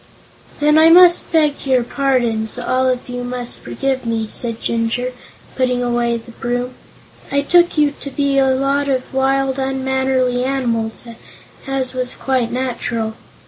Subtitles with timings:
[0.59, 5.11] "Then I must beg your pardons; all of you must forgive me," said Jinjur,
[5.55, 6.73] putting away the broom.
[7.31, 11.03] "I took you to be a lot of wild, unmannerly animals,
[11.67, 13.13] as was quite natural.